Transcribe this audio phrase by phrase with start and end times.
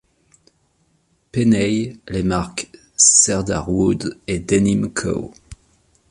[1.31, 5.31] Penney, les marques Cerdarwood et Denim Co.